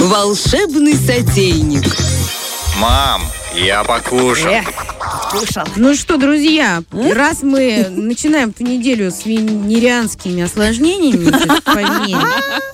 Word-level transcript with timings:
Волшебный 0.00 0.94
сотейник. 0.94 1.84
Мам, 2.80 3.22
я 3.54 3.84
покушал. 3.84 4.50
Эх, 4.50 4.66
кушал. 5.30 5.64
Ну 5.76 5.94
что, 5.94 6.16
друзья, 6.16 6.82
раз 6.90 7.42
мы 7.42 7.86
начинаем 7.90 8.48
эту 8.48 8.64
неделю 8.64 9.10
с 9.10 9.26
венерианскими 9.26 10.42
осложнениями, 10.42 11.30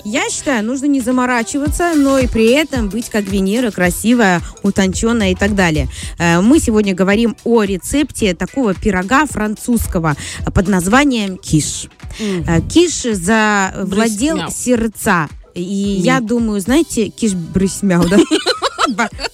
я 0.05 0.29
считаю, 0.29 0.63
нужно 0.63 0.85
не 0.85 1.01
заморачиваться, 1.01 1.91
но 1.95 2.17
и 2.17 2.27
при 2.27 2.51
этом 2.51 2.87
быть 2.87 3.09
как 3.09 3.25
Венера, 3.25 3.71
красивая, 3.71 4.41
утонченная 4.63 5.31
и 5.31 5.35
так 5.35 5.53
далее. 5.53 5.89
Э, 6.17 6.39
Мы 6.39 6.59
сегодня 6.59 6.95
говорим 6.95 7.35
о 7.43 7.63
рецепте 7.63 8.33
такого 8.35 8.73
пирога 8.73 9.25
французского 9.25 10.15
под 10.55 10.67
названием 10.69 11.37
киш. 11.37 11.87
Э, 12.19 12.61
Киш 12.61 13.01
завладел 13.03 14.37
Брысмяу. 14.37 14.49
сердца. 14.51 15.27
И 15.57 15.99
я 16.01 16.19
думаю, 16.19 16.59
знаете, 16.61 17.09
киш 17.09 17.33
брысмяу, 17.33 18.07
да? 18.07 18.17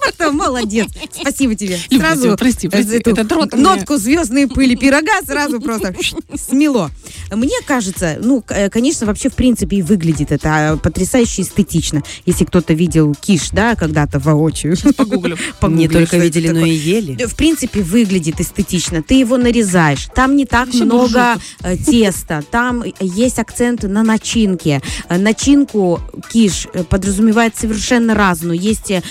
Это 0.08 0.32
молодец. 0.32 0.90
Спасибо 1.12 1.56
тебе. 1.56 1.78
Люблю 1.90 2.08
Сразу 2.08 2.22
тебя, 2.24 2.38
прости, 2.38 2.68
прости. 2.68 2.98
эту 2.98 3.12
Этот 3.12 3.32
рот 3.32 3.54
нотку 3.54 3.98
звездной 3.98 4.48
пыли 4.48 4.76
пирога 4.76 5.22
сразу 5.26 5.60
просто 5.60 5.96
смело. 6.36 6.92
Мне 7.32 7.58
кажется, 7.66 8.18
ну, 8.22 8.44
э, 8.50 8.70
конечно, 8.70 9.08
вообще 9.08 9.30
в 9.30 9.34
принципе 9.34 9.78
и 9.78 9.82
выглядит 9.82 10.32
это 10.32 10.74
а, 10.74 10.78
потрясающе 10.78 11.42
эстетично. 11.42 12.04
Если 12.26 12.46
кто-то 12.46 12.74
видел 12.74 13.14
киш, 13.16 13.50
да, 13.52 13.76
когда-то 13.76 14.20
воочию. 14.20 14.76
Погуглю. 14.96 15.38
Погуглишь, 15.60 15.90
Не 15.90 15.90
только 15.90 16.18
видели, 16.18 16.50
но 16.50 16.66
и 16.66 16.72
ели. 16.72 17.16
Да, 17.16 17.28
В 17.28 17.36
принципе, 17.36 17.82
выглядит 17.82 18.40
эстетично. 18.40 19.02
Ты 19.02 19.16
его 19.16 19.38
нарезаешь. 19.38 20.08
Там 20.16 20.36
не 20.36 20.46
так 20.46 20.68
Вообще 20.68 20.84
много 20.84 21.36
э, 21.64 21.78
теста. 21.78 22.44
Там 22.52 22.84
есть 23.00 23.40
акцент 23.40 23.84
на 23.84 24.04
начинке. 24.04 24.82
Э, 25.10 25.18
Начинку 25.18 26.02
киш 26.32 26.68
э, 26.74 26.84
подразумевает 26.84 27.56
совершенно 27.56 28.14
разную. 28.14 28.60
Есть 28.60 28.92
э, 28.92 29.02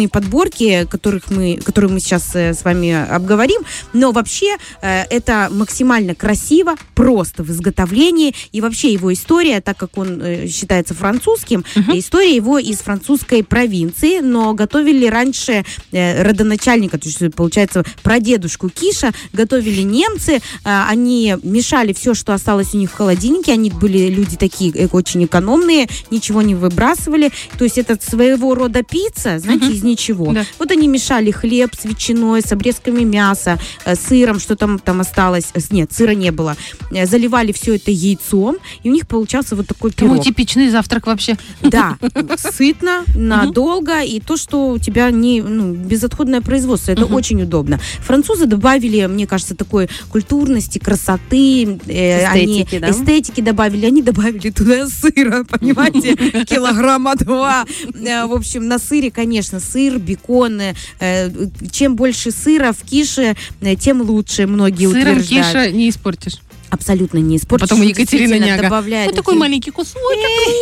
вкусные 0.00 0.08
подборки, 0.08 0.86
которых 0.90 1.30
мы, 1.30 1.56
которые 1.56 1.90
мы 1.90 2.00
сейчас 2.00 2.34
э, 2.34 2.54
с 2.54 2.64
вами 2.64 2.90
обговорим. 2.90 3.62
Но 3.92 4.12
вообще 4.12 4.56
э, 4.82 5.04
это 5.10 5.48
максимально 5.50 6.14
красиво, 6.14 6.76
просто 6.94 7.42
в 7.42 7.50
изготовлении. 7.50 8.34
И 8.52 8.60
вообще 8.60 8.92
его 8.92 9.12
история, 9.12 9.60
так 9.60 9.76
как 9.76 9.98
он 9.98 10.20
э, 10.22 10.48
считается 10.48 10.94
французским, 10.94 11.64
история 11.94 12.34
его 12.34 12.58
из 12.58 12.78
французской 12.78 13.42
провинции, 13.42 14.20
но 14.20 14.54
готовили 14.54 15.06
раньше 15.06 15.64
родоначальника, 15.92 16.98
то 16.98 17.08
есть, 17.08 17.34
получается, 17.34 17.84
прадедушку 18.02 18.68
Киша, 18.68 19.12
готовили 19.32 19.82
немцы, 19.82 20.40
они 20.64 21.36
мешали 21.42 21.92
все, 21.92 22.14
что 22.14 22.32
осталось 22.32 22.74
у 22.74 22.78
них 22.78 22.90
в 22.90 22.94
холодильнике, 22.94 23.52
они 23.52 23.70
были 23.70 24.08
люди 24.08 24.36
такие 24.36 24.88
очень 24.92 25.24
экономные, 25.24 25.88
ничего 26.10 26.42
не 26.42 26.54
выбрасывали, 26.54 27.30
то 27.58 27.64
есть 27.64 27.78
это 27.78 27.98
своего 28.00 28.54
рода 28.54 28.82
пицца, 28.82 29.38
знаете, 29.38 29.72
из 29.72 29.82
ничего. 29.90 30.32
Да. 30.32 30.44
Вот 30.58 30.70
они 30.70 30.88
мешали 30.88 31.30
хлеб 31.30 31.70
с 31.78 31.84
ветчиной, 31.84 32.42
с 32.42 32.52
обрезками 32.52 33.02
мяса, 33.04 33.58
э, 33.84 33.94
сыром, 33.94 34.40
что 34.40 34.56
там, 34.56 34.78
там 34.78 35.00
осталось, 35.00 35.46
Э, 35.54 35.60
нет, 35.70 35.92
сыра 35.92 36.12
не 36.12 36.30
было, 36.30 36.56
Э, 36.92 37.06
заливали 37.06 37.52
все 37.52 37.76
это 37.76 37.90
яйцом, 37.90 38.56
и 38.82 38.90
у 38.90 38.92
них 38.92 39.06
получался 39.06 39.56
вот 39.56 39.66
такой 39.66 39.92
пирог. 39.92 40.22
типичный 40.24 40.68
завтрак 40.70 41.06
вообще. 41.06 41.36
Да, 41.62 41.96
сытно, 42.36 43.04
надолго, 43.14 44.00
и 44.02 44.20
то, 44.20 44.36
что 44.36 44.70
у 44.70 44.78
тебя 44.78 45.10
не 45.10 45.42
ну, 45.42 45.72
безотходное 45.72 46.40
производство, 46.40 46.92
это 46.92 47.06
очень 47.06 47.42
удобно. 47.42 47.80
Французы 48.00 48.46
добавили, 48.46 49.06
мне 49.06 49.26
кажется, 49.26 49.54
такой 49.54 49.88
культурности, 50.10 50.78
красоты, 50.78 51.78
э, 51.86 52.24
Эстетики, 52.24 52.76
они 52.76 52.80
да? 52.80 52.90
эстетики 52.90 53.40
добавили, 53.40 53.86
они 53.86 54.02
добавили 54.02 54.50
туда 54.50 54.86
сыра, 54.86 55.44
понимаете, 55.48 56.16
килограмма 56.44 57.16
два. 57.16 57.64
В 57.94 58.34
общем, 58.34 58.66
на 58.66 58.78
сыре, 58.78 59.10
конечно, 59.10 59.60
сыр, 59.60 59.79
бекон. 59.88 60.60
э, 61.00 61.30
Чем 61.70 61.96
больше 61.96 62.30
сыра 62.30 62.72
в 62.72 62.82
кише, 62.88 63.34
э, 63.60 63.76
тем 63.76 64.02
лучше, 64.02 64.46
многие 64.46 64.86
Сыром 64.90 65.18
утверждают. 65.18 65.46
киша 65.46 65.70
не 65.70 65.88
испортишь. 65.88 66.34
Абсолютно 66.70 67.18
не 67.18 67.36
испортишь. 67.36 67.68
Потом 67.68 67.82
Екатерина 67.82 68.38
Няга. 68.38 68.62
добавляет 68.62 69.06
Вот 69.08 69.16
такой 69.16 69.34
маленький 69.34 69.70
кусочек. 69.70 69.98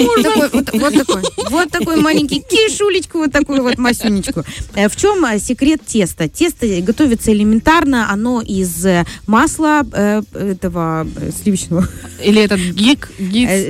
вот 0.00 0.22
такой, 0.22 0.80
вот, 0.80 0.94
такой, 0.94 1.22
вот 1.50 1.70
такой 1.70 1.96
маленький 2.00 2.41
кишулечку, 2.41 3.19
вот 3.19 3.32
такую 3.32 3.62
вот 3.62 3.76
масюнечку. 3.78 4.44
Э, 4.74 4.88
В 4.88 4.97
чем 4.97 5.24
э, 5.24 5.38
секрет 5.38 5.82
теста? 5.84 6.28
Тесто 6.28 6.66
готовится 6.80 7.32
элементарно, 7.32 8.10
оно 8.10 8.41
из 8.41 8.84
э, 8.86 9.04
масла 9.26 9.84
этого 10.32 11.06
сливочного. 11.42 11.86
Или 12.24 12.42
этот 12.42 12.60
гик, 12.60 13.10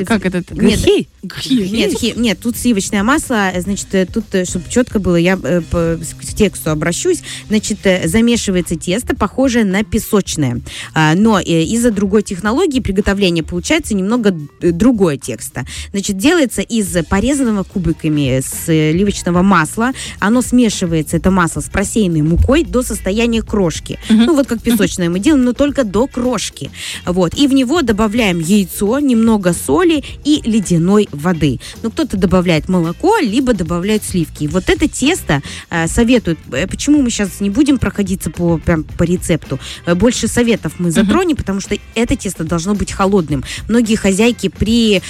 как 0.06 0.24
этот? 0.24 0.50
нет. 0.52 0.80
Нет, 1.22 2.16
нет, 2.16 2.38
тут 2.40 2.56
сливочное 2.56 3.02
масло, 3.02 3.52
значит, 3.58 3.88
тут, 4.12 4.24
чтобы 4.48 4.64
четко 4.70 4.98
было, 4.98 5.16
я 5.16 5.36
к 5.36 5.98
тексту 6.36 6.70
обращусь, 6.70 7.22
значит, 7.48 7.78
замешивается 8.04 8.76
тесто, 8.76 9.16
похожее 9.16 9.64
на 9.64 9.82
песочное, 9.82 10.60
А, 10.94 11.14
но 11.14 11.40
из-за 11.40 11.90
другой 11.90 12.22
технологии 12.28 12.80
приготовления 12.80 13.42
получается 13.42 13.94
немного 13.94 14.34
другое 14.60 15.16
тесто. 15.16 15.64
Значит, 15.92 16.16
делается 16.18 16.62
из 16.62 16.94
порезанного 17.08 17.64
кубиками 17.64 18.40
сливочного 18.42 19.42
масла, 19.42 19.92
оно 20.20 20.42
смешивается, 20.42 21.16
это 21.16 21.30
масло, 21.30 21.60
с 21.60 21.68
просеянной 21.68 22.22
мукой 22.22 22.64
до 22.64 22.82
состояния 22.82 23.42
крошки. 23.42 23.98
Ну, 24.08 24.34
вот 24.34 24.46
как 24.46 24.62
песочное 24.62 25.08
мы 25.10 25.18
делаем, 25.18 25.44
но 25.44 25.52
только 25.52 25.84
до 25.84 26.06
крошки. 26.06 26.70
Вот, 27.06 27.34
и 27.34 27.46
в 27.48 27.52
него 27.52 27.82
добавляем 27.82 28.38
яйцо, 28.40 28.98
немного 29.00 29.52
соли 29.52 30.04
и 30.24 30.40
ледяной 30.44 31.08
воды. 31.12 31.60
Ну, 31.82 31.90
кто-то 31.90 32.16
добавляет 32.16 32.68
молоко, 32.68 33.18
либо 33.18 33.54
добавляет 33.54 34.04
сливки. 34.04 34.44
И 34.44 34.48
вот 34.48 34.68
это 34.68 34.88
тесто 34.88 35.42
э, 35.70 35.86
советуют. 35.88 36.38
э, 36.52 36.66
Почему 36.66 37.00
мы 37.02 37.10
сейчас 37.10 37.40
не 37.40 37.50
будем 37.50 37.78
проходиться 37.78 38.30
по, 38.30 38.58
прям 38.58 38.84
по 38.84 39.04
рецепту? 39.04 39.58
Э, 39.86 39.94
Больше 39.94 40.28
советов 40.28 40.74
мы 40.78 40.90
затронем, 40.90 41.36
потому 41.36 41.60
что 41.60 41.76
это 41.94 42.16
тесто 42.18 42.44
должно 42.44 42.74
быть 42.74 42.92
холодным. 42.92 43.44
Многие 43.68 43.96
хозяйки 43.96 44.48
при 44.48 44.96
э, 44.96 45.00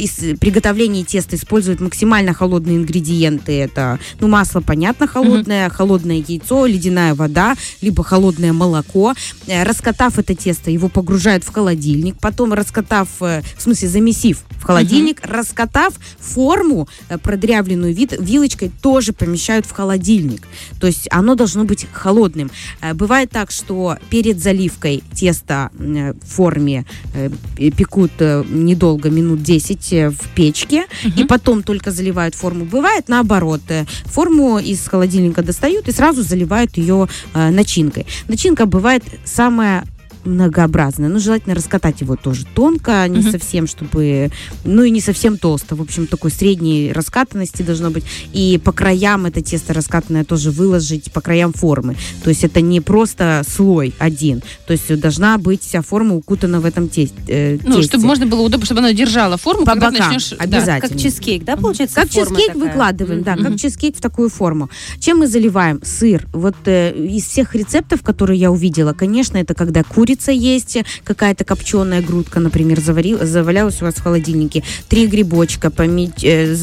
ис- 0.00 0.36
приготовлении 0.36 1.02
теста 1.04 1.36
используют 1.36 1.80
максимально 1.80 2.34
холодные 2.34 2.76
ингредиенты. 2.76 3.52
Это, 3.60 3.98
ну, 4.20 4.28
масло, 4.28 4.60
понятно, 4.60 5.06
холодное, 5.06 5.68
холодное 5.70 6.22
яйцо, 6.26 6.66
ледяная 6.66 7.14
вода, 7.14 7.54
либо 7.80 8.02
холодное 8.04 8.52
молоко. 8.52 9.14
Э, 9.46 9.64
Раскатав 9.64 10.18
это 10.18 10.34
тесто, 10.34 10.70
его 10.70 10.88
погружают 10.88 11.44
в 11.44 11.52
холодильник, 11.52 12.16
потом 12.20 12.52
раскатав, 12.52 13.08
э, 13.20 13.42
в 13.56 13.62
смысле 13.62 13.88
замесив 13.88 14.44
в 14.58 14.62
холодильник, 14.64 15.20
раскатав 15.24 15.94
форму, 16.18 16.88
э, 17.08 17.18
продрявленную 17.18 17.94
вид, 17.94 18.14
вилочкой, 18.18 18.70
тоже 18.82 19.12
помещают 19.12 19.66
в 19.66 19.72
холодильник. 19.72 20.42
То 20.80 20.86
есть 20.86 21.08
оно 21.10 21.34
должно 21.34 21.64
быть 21.64 21.86
холодным. 21.92 22.50
Бывает 22.94 23.30
так, 23.30 23.50
что 23.50 23.96
перед 24.10 24.40
заливкой 24.42 25.02
теста 25.14 25.70
э, 25.78 26.12
в 26.22 26.40
форме 26.50 26.84
э, 27.14 27.30
пе- 27.56 27.70
пекут 27.70 28.10
э, 28.18 28.44
недолго, 28.50 29.10
минут 29.10 29.42
10 29.42 29.92
э, 29.92 30.08
в 30.10 30.28
печке, 30.34 30.84
и 31.18 31.24
потом 31.24 31.62
только 31.62 31.90
заливают 31.90 32.34
форму. 32.34 32.64
Бывает 32.64 33.08
наоборот. 33.08 33.60
Форму 34.06 34.58
из 34.58 34.88
холодильника 34.88 35.42
достают 35.42 35.88
и 35.88 35.92
сразу 35.92 36.22
заливают 36.22 36.78
ее 36.78 37.08
начинкой. 37.34 38.06
Начинка 38.28 38.66
бывает 38.66 39.02
самая 39.24 39.84
многообразная. 40.24 41.08
Ну, 41.08 41.18
желательно 41.18 41.54
раскатать 41.54 42.00
его 42.00 42.16
тоже 42.16 42.44
тонко, 42.54 43.06
не 43.08 43.20
Мгм. 43.20 43.30
совсем, 43.30 43.66
чтобы... 43.66 44.30
Ну, 44.64 44.82
и 44.82 44.90
не 44.90 45.00
совсем 45.00 45.38
толсто. 45.38 45.76
В 45.76 45.80
общем, 45.82 46.06
такой 46.06 46.30
средней 46.30 46.92
раскатанности 46.92 47.62
должно 47.62 47.90
быть. 47.90 48.04
И 48.32 48.60
по 48.62 48.72
краям 48.72 49.26
это 49.26 49.40
тесто 49.42 49.72
раскатанное 49.74 50.24
тоже 50.24 50.50
выложить, 50.50 51.12
по 51.12 51.20
краям 51.20 51.52
формы. 51.52 51.96
То 52.22 52.30
есть 52.30 52.44
это 52.44 52.60
не 52.60 52.80
просто 52.80 53.42
слой 53.48 53.94
один. 53.98 54.42
То 54.66 54.72
есть 54.72 54.94
должна 55.00 55.38
быть 55.38 55.62
вся 55.62 55.82
форма 55.82 56.14
укутана 56.16 56.60
в 56.60 56.64
этом 56.64 56.88
тесте. 56.88 57.14
э, 57.26 57.58
Ну, 57.64 57.76
тесте. 57.76 57.88
чтобы 57.88 58.06
можно 58.06 58.26
было 58.26 58.40
удобно, 58.42 58.64
чтобы 58.66 58.80
оно 58.80 58.90
держало 58.90 59.36
форму, 59.36 59.64
По 59.64 59.72
когда 59.72 59.90
бокам, 59.90 60.06
начнешь... 60.12 60.30
да. 60.30 60.36
обязательно. 60.44 60.88
Как 60.88 60.98
чизкейк, 61.00 61.44
да, 61.44 61.56
получается? 61.56 61.96
Как 61.96 62.10
форма 62.10 62.26
чизкейк 62.36 62.52
такая? 62.54 62.68
выкладываем, 62.68 63.22
да, 63.22 63.34
Мгм. 63.36 63.44
как 63.44 63.56
чизкейк 63.56 63.96
в 63.96 64.00
такую 64.00 64.28
форму. 64.28 64.70
Чем 64.98 65.18
мы 65.18 65.26
заливаем? 65.26 65.80
Сыр. 65.82 66.26
Вот 66.32 66.56
э, 66.66 66.92
из 66.96 67.24
всех 67.24 67.54
рецептов, 67.54 68.02
которые 68.02 68.38
я 68.38 68.50
увидела, 68.50 68.92
конечно, 68.92 69.36
это 69.38 69.54
когда 69.54 69.82
курица 69.82 70.09
есть, 70.32 70.78
какая-то 71.04 71.44
копченая 71.44 72.02
грудка, 72.02 72.40
например, 72.40 72.80
заварил, 72.80 73.18
завалялась 73.24 73.80
у 73.82 73.84
вас 73.84 73.94
в 73.94 74.02
холодильнике, 74.02 74.62
три 74.88 75.06
грибочка 75.06 75.68
поме- 75.68 76.12
э, 76.22 76.54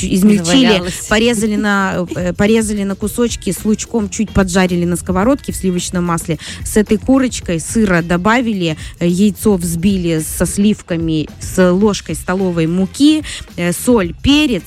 измельчили, 0.00 0.82
порезали 1.08 1.56
на, 1.56 2.06
э, 2.14 2.32
порезали 2.32 2.82
на 2.82 2.94
кусочки, 2.94 3.52
с 3.52 3.64
лучком 3.64 4.08
чуть 4.08 4.30
поджарили 4.30 4.84
на 4.84 4.96
сковородке 4.96 5.52
в 5.52 5.56
сливочном 5.56 6.04
масле, 6.04 6.38
с 6.64 6.76
этой 6.76 6.96
курочкой 6.98 7.60
сыра 7.60 8.02
добавили, 8.02 8.76
э, 8.98 9.06
яйцо 9.06 9.56
взбили 9.56 10.20
со 10.20 10.46
сливками, 10.46 11.28
с 11.40 11.72
ложкой 11.72 12.14
столовой 12.14 12.66
муки, 12.66 13.22
соль, 13.84 14.14
перец, 14.22 14.62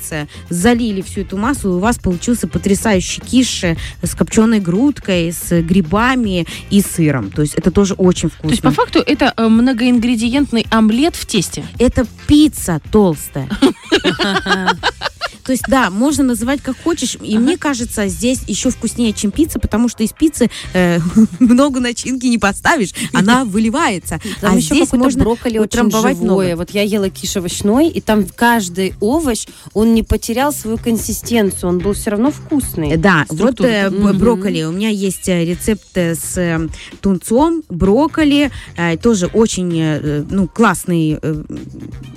залили 0.50 1.02
всю 1.02 1.22
эту 1.22 1.38
массу, 1.38 1.70
и 1.70 1.74
у 1.74 1.80
вас 1.80 1.98
получился 1.98 2.48
потрясающий 2.48 3.22
киш 3.22 3.64
с 4.02 4.16
копченой 4.16 4.60
грудкой, 4.60 5.32
с 5.32 5.62
грибами 5.62 6.46
и 6.70 6.82
сыром. 6.82 7.32
То 7.32 7.42
есть 7.42 7.56
это 7.56 7.72
тоже 7.72 7.94
очень 8.06 8.30
То 8.30 8.50
есть, 8.50 8.62
по 8.62 8.70
вкусно. 8.70 8.84
факту, 8.86 9.04
это 9.06 9.34
э, 9.36 9.48
многоингредиентный 9.48 10.66
омлет 10.70 11.16
в 11.16 11.26
тесте. 11.26 11.66
Это 11.80 12.06
пицца 12.28 12.82
толстая. 12.92 13.50
то 15.46 15.52
есть, 15.52 15.64
да, 15.68 15.90
можно 15.90 16.24
называть 16.24 16.62
как 16.62 16.76
хочешь. 16.84 17.18
И 17.22 17.38
мне 17.38 17.58
кажется, 17.58 18.08
здесь 18.08 18.42
еще 18.48 18.70
вкуснее, 18.72 19.14
чем 19.14 19.32
пицца, 19.32 19.60
потому 19.60 19.90
что 19.90 20.04
из 20.04 20.12
пиццы 20.12 20.50
э, 20.74 21.00
много 21.40 21.80
начинки 21.80 22.26
не 22.26 22.38
поставишь, 22.38 22.94
она 23.14 23.46
выливается. 23.46 24.20
Там 24.42 24.54
а 24.54 24.58
еще 24.58 24.76
здесь 24.76 24.92
можно 24.94 25.24
брокколи 25.24 25.60
очень 25.60 25.92
живое. 25.92 26.16
много. 26.16 26.56
Вот 26.56 26.72
я 26.72 26.82
ела 26.82 27.10
киш 27.10 27.38
овощной, 27.38 27.90
и 27.90 28.02
там 28.02 28.26
каждый 28.26 28.96
овощ, 29.00 29.46
он 29.74 29.94
не 29.94 30.04
потерял 30.04 30.52
свою 30.52 30.78
консистенцию, 30.78 31.70
он 31.70 31.80
был 31.80 31.94
все 31.94 32.12
равно 32.12 32.32
вкусный. 32.32 32.98
Да, 32.98 33.26
вот 33.30 33.62
э, 33.62 33.90
Мгм. 33.90 34.18
брокколи. 34.18 34.64
У 34.64 34.72
меня 34.72 34.90
есть 34.90 35.30
э, 35.30 35.46
рецепт 35.46 35.86
э, 35.96 36.16
с 36.16 36.38
э, 36.38 36.68
тунцом, 37.02 37.62
брокколи. 37.70 38.52
э, 38.78 38.98
Тоже 38.98 39.28
очень 39.28 39.72
э, 39.80 40.24
ну, 40.30 40.48
классный 40.48 41.20
э, 41.22 41.44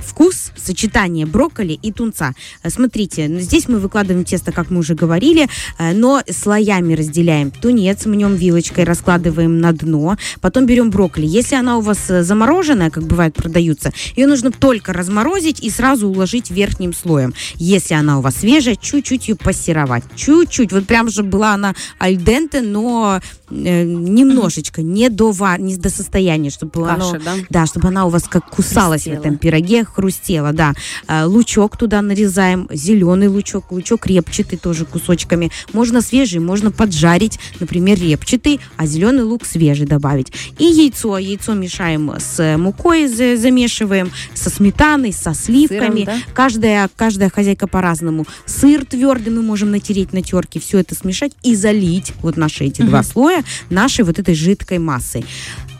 вкус, 0.00 0.52
сочетание 0.56 1.26
брокколи 1.26 1.78
и 1.80 1.92
тунца. 1.92 2.32
Э, 2.62 2.70
Смотрите, 3.18 3.34
ну, 3.34 3.40
здесь 3.40 3.68
мы 3.68 3.78
выкладываем 3.80 4.24
тесто, 4.24 4.52
как 4.52 4.70
мы 4.70 4.78
уже 4.78 4.94
говорили, 4.94 5.48
э, 5.78 5.92
но 5.92 6.22
слоями 6.30 6.94
разделяем. 6.94 7.50
Тунец 7.50 8.06
мнем 8.06 8.36
вилочкой, 8.36 8.84
раскладываем 8.84 9.60
на 9.60 9.72
дно. 9.72 10.16
Потом 10.40 10.66
берем 10.66 10.90
брокколи. 10.90 11.26
Если 11.26 11.56
она 11.56 11.78
у 11.78 11.80
вас 11.80 11.98
э, 12.10 12.22
замороженная, 12.22 12.90
как 12.90 13.04
бывает 13.04 13.34
продаются, 13.34 13.92
ее 14.14 14.26
нужно 14.28 14.52
только 14.52 14.92
разморозить 14.92 15.60
и 15.60 15.70
сразу 15.70 16.08
уложить 16.08 16.50
верхним 16.50 16.92
слоем. 16.92 17.34
Если 17.56 17.94
она 17.94 18.18
у 18.18 18.22
вас 18.22 18.36
свежая, 18.36 18.76
чуть-чуть 18.76 19.28
ее 19.28 19.34
пассеровать. 19.34 20.04
Чуть-чуть. 20.14 20.72
Вот 20.72 20.86
прям 20.86 21.10
же 21.10 21.22
была 21.24 21.54
она 21.54 21.74
альденте, 21.98 22.60
но 22.60 23.20
э, 23.50 23.84
немножечко, 23.84 24.82
не 24.82 25.08
до, 25.08 25.30
ва- 25.32 25.58
не 25.58 25.76
до 25.76 25.90
состояния, 25.90 26.50
чтобы 26.50 26.88
оно... 26.88 27.12
Каша, 27.12 27.24
да? 27.24 27.34
Да, 27.50 27.66
чтобы 27.66 27.88
она 27.88 28.06
у 28.06 28.10
вас 28.10 28.24
как 28.24 28.48
кусалась 28.50 29.02
Хрустела. 29.02 29.16
в 29.22 29.26
этом 29.26 29.38
пироге, 29.38 29.84
хрустела, 29.84 30.52
да. 30.52 30.74
А, 31.06 31.26
лучок 31.26 31.76
туда 31.76 32.02
нарезаем, 32.02 32.68
зеленый 32.72 33.28
лучок, 33.28 33.70
лучок 33.72 34.06
репчатый 34.06 34.58
тоже 34.58 34.84
кусочками. 34.84 35.50
Можно 35.72 36.00
свежий, 36.00 36.40
можно 36.40 36.70
поджарить, 36.70 37.38
например, 37.60 37.98
репчатый, 38.00 38.60
а 38.76 38.86
зеленый 38.86 39.22
лук 39.22 39.44
свежий 39.44 39.86
добавить. 39.86 40.32
И 40.58 40.64
яйцо. 40.64 41.18
Яйцо 41.18 41.54
мешаем 41.54 42.12
с 42.18 42.56
мукой, 42.56 43.08
за- 43.08 43.36
замешиваем, 43.36 44.10
со 44.34 44.50
сметаной, 44.50 45.12
со 45.12 45.34
сливками. 45.34 46.04
да? 46.04 46.16
Каждая, 46.34 46.88
каждая 46.96 47.30
хозяйка 47.30 47.66
по-разному. 47.66 48.26
Сыр 48.46 48.84
твердый 48.84 49.32
мы 49.32 49.42
можем 49.42 49.70
натереть 49.70 50.12
на 50.12 50.22
терке, 50.22 50.60
все 50.60 50.78
это 50.78 50.94
смешать 50.94 51.32
и 51.42 51.54
залить 51.54 52.12
вот 52.22 52.36
наши 52.36 52.64
эти 52.64 52.82
два 52.82 53.02
слоя 53.02 53.37
нашей 53.70 54.04
вот 54.04 54.18
этой 54.18 54.34
жидкой 54.34 54.78
массой. 54.78 55.24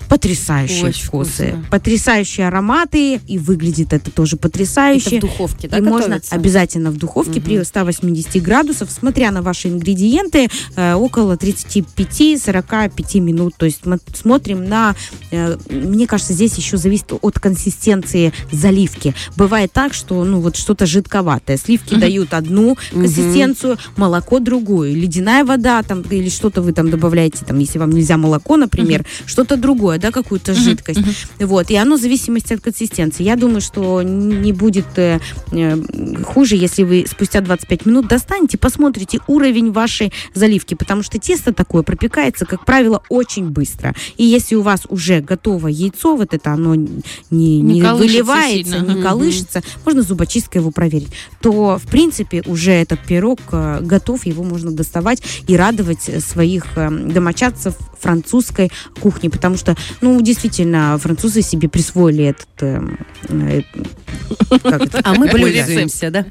Потрясающие 0.09 0.87
Очень 0.87 1.05
вкусы, 1.05 1.49
вкусно. 1.49 1.65
потрясающие 1.71 2.47
ароматы, 2.49 3.21
и 3.27 3.39
выглядит 3.39 3.93
это 3.93 4.11
тоже 4.11 4.37
Это 4.37 4.49
потрясающе. 4.49 5.19
в 5.19 5.21
духовке, 5.21 5.69
да, 5.69 5.79
и 5.79 5.81
можно 5.81 6.21
обязательно 6.31 6.91
в 6.91 6.97
духовке 6.97 7.41
при 7.41 7.63
180 7.63 8.43
градусов, 8.43 8.91
смотря 8.91 9.31
на 9.31 9.43
ваши 9.43 9.69
ингредиенты, 9.69 10.49
э, 10.77 10.95
около 10.95 11.37
35-45 11.37 13.21
минут. 13.21 13.55
То 13.57 13.67
есть 13.67 13.85
мы 13.87 13.99
смотрим 14.15 14.65
на... 14.65 14.95
э, 15.31 15.57
мне 15.71 16.07
кажется, 16.07 16.33
здесь 16.33 16.55
еще 16.57 16.77
зависит 16.77 17.13
от 17.21 17.39
консистенции 17.39 18.33
заливки. 18.51 19.15
Бывает 19.37 19.73
так, 19.73 19.95
что 19.95 20.25
ну 20.25 20.41
вот 20.41 20.57
что-то 20.57 20.87
жидковатое. 20.87 21.57
Сливки 21.57 21.95
дают 21.95 22.35
одну 22.35 22.77
консистенцию, 22.93 23.79
молоко 23.97 24.39
другую. 24.39 24.95
Ледяная 24.95 25.45
вода 25.45 25.83
там 25.83 26.03
или 26.03 26.29
что-то 26.29 26.63
вы 26.63 26.73
там 26.73 26.91
добавляете, 26.91 27.45
там, 27.45 27.59
если 27.59 27.79
вам 27.79 27.91
нельзя 27.91 28.17
молоко, 28.17 28.57
например, 28.57 29.05
что-то 29.27 29.57
другое, 29.57 29.98
да, 29.99 30.11
какую-то 30.11 30.55
жидкость. 30.55 31.01
Вот, 31.39 31.71
и 31.71 31.77
оно 31.77 31.97
в 31.97 32.01
зависимости 32.01 32.53
от 32.53 32.61
консистенции. 32.61 33.23
Я 33.23 33.37
думаю, 33.37 33.61
что 33.61 34.03
не 34.03 34.53
будет 34.53 34.87
э, 34.97 35.21
э, 35.53 35.77
хуже, 36.25 36.57
если 36.57 36.83
вы 36.83 37.07
спустя 37.09 37.41
25 37.41 37.87
минут 37.87 38.09
достанете, 38.09 38.59
посмотрите 38.59 39.21
уровень 39.27 39.73
вашей 39.73 40.13
заливки, 40.35 40.75
потому 40.75 41.03
что 41.03 41.19
тесто 41.19 41.53
такое 41.53 41.83
пропекается, 41.83 42.45
как 42.47 42.65
правило, 42.65 43.03
очень 43.09 43.51
быстро. 43.51 43.95
И 44.17 44.25
если 44.25 44.55
у 44.55 44.63
вас 44.63 44.83
уже 44.89 45.21
готово 45.21 45.69
яйцо, 45.69 46.17
вот 46.17 46.35
это 46.35 46.53
оно 46.53 46.75
не, 46.75 47.03
не, 47.31 47.61
Не 47.63 47.83
выливается, 47.83 48.79
сильно. 48.79 48.93
не 48.93 49.03
колышется, 49.03 49.63
можно 49.85 50.03
зубочисткой 50.03 50.61
его 50.61 50.71
проверить, 50.71 51.11
то, 51.41 51.79
в 51.79 51.87
принципе, 51.89 52.43
уже 52.47 52.73
этот 52.73 53.01
пирог 53.05 53.41
э, 53.53 53.81
готов, 53.83 54.27
его 54.27 54.43
можно 54.43 54.71
доставать 54.71 55.23
и 55.47 55.57
радовать 55.57 56.03
своих 56.25 56.67
домочадцев 56.77 57.75
французской 58.01 58.71
кухни, 59.01 59.29
потому 59.29 59.57
что, 59.57 59.77
ну, 60.01 60.21
действительно, 60.21 60.99
французы 60.99 61.43
себе 61.43 61.69
присвоили 61.69 62.25
этот... 62.25 62.49
э, 62.63 62.81
э? 63.29 63.63
А 65.03 65.15
мы 65.15 65.29
пользуемся, 65.29 66.11
да? 66.11 66.27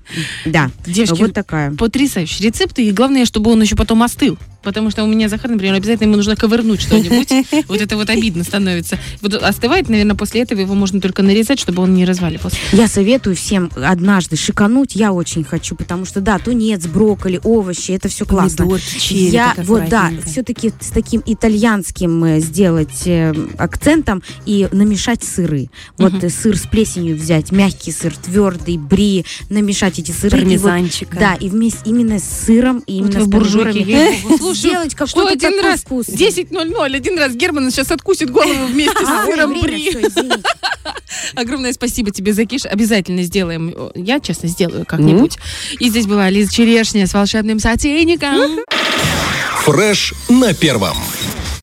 Да, 0.46 0.72
Девочки, 0.86 1.22
вот 1.22 1.34
такая. 1.34 1.72
потрясающий 1.72 2.44
рецепт, 2.44 2.80
и 2.80 2.92
главное, 2.92 3.26
чтобы 3.26 3.52
он 3.52 3.62
еще 3.62 3.76
потом 3.76 4.04
остыл. 4.04 4.38
Потому 4.68 4.92
что 4.92 5.06
у 5.06 5.08
меня 5.08 5.30
Захар, 5.30 5.50
например, 5.50 5.76
обязательно 5.76 6.08
ему 6.08 6.18
нужно 6.18 6.36
ковырнуть 6.36 6.82
что-нибудь. 6.82 7.48
Вот 7.68 7.82
это 7.82 7.96
вот 7.96 8.10
обидно 8.10 8.44
становится. 8.44 8.98
Вот 9.22 9.34
остывает, 9.34 9.88
наверное, 9.90 10.16
после 10.16 10.42
этого 10.42 10.60
его 10.60 10.74
можно 10.74 11.00
только 11.00 11.24
нарезать, 11.24 11.60
чтобы 11.60 11.84
он 11.84 11.94
не 11.94 12.06
разваливался. 12.06 12.58
Я 12.74 12.88
советую 12.88 13.36
всем 13.36 13.72
однажды 13.76 14.36
шикануть, 14.36 14.96
я 14.96 15.14
очень 15.14 15.44
хочу, 15.44 15.76
потому 15.76 16.06
что, 16.06 16.22
да, 16.22 16.38
тунец, 16.38 16.86
брокколи, 16.86 17.40
овощи, 17.44 17.92
это 17.92 18.10
все 18.10 18.26
классно. 18.26 18.66
Помидорки, 18.66 19.00
черри, 19.00 19.30
я 19.30 19.56
вот 19.58 19.88
да, 19.90 20.12
все-таки 20.26 20.74
с 20.80 20.90
таким 20.90 21.24
итальянским 21.26 22.24
э, 22.24 22.40
сделать 22.40 23.04
э, 23.06 23.34
акцентом 23.58 24.22
и 24.46 24.68
намешать 24.72 25.24
сыры. 25.24 25.70
Вот 25.98 26.14
сыр 26.32 26.58
с 26.58 26.68
плесенью 26.68 27.16
взять, 27.16 27.52
мягкий 27.68 27.92
сыр, 27.92 28.16
твердый, 28.16 28.78
бри, 28.78 29.26
намешать 29.50 30.00
эти 30.00 30.12
сыры. 30.12 30.38
и 30.38 30.42
вот- 30.42 30.62
Пармезанчика. 30.62 31.18
да, 31.20 31.34
и 31.36 31.50
вместе 31.50 31.80
именно 31.86 32.20
с 32.20 32.46
сыром, 32.46 32.80
и 32.80 33.02
Вот 33.02 33.10
именно 33.12 33.26
вы 33.26 33.30
с. 33.30 34.14
Слушай, 34.38 34.56
Сделать 34.70 34.92
что 34.94 35.06
какой-то 35.06 35.32
один 35.34 35.62
раз, 35.64 35.82
вкус. 35.82 36.08
10.00, 36.08 36.96
один 36.96 37.20
раз 37.20 37.34
Герман 37.34 37.70
сейчас 37.72 37.92
откусит 37.92 38.30
голову 38.30 38.68
вместе 38.68 38.98
А, 39.06 39.26
с 39.26 39.28
ой, 39.28 39.34
сыром 39.36 39.62
бри. 39.62 39.98
Огромное 41.36 41.74
спасибо 41.74 42.12
тебе, 42.12 42.34
Закиш. 42.34 42.66
Обязательно 42.66 43.24
сделаем. 43.24 43.74
Я, 43.96 44.20
честно, 44.20 44.48
сделаю 44.50 44.86
как-нибудь. 44.86 45.38
И 45.80 45.90
здесь 45.90 46.06
была 46.06 46.30
Лиза 46.30 46.54
Черешня 46.54 47.06
с 47.08 47.14
волшебным 47.14 47.60
сотейником. 47.60 48.60
Фреш 49.64 50.14
на 50.30 50.54
первом. 50.54 50.96